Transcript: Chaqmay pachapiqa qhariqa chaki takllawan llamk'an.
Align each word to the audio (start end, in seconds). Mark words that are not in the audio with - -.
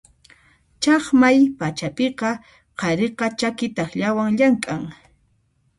Chaqmay 0.81 1.37
pachapiqa 1.59 2.29
qhariqa 2.79 3.25
chaki 3.39 3.67
takllawan 3.77 4.29
llamk'an. 4.37 4.83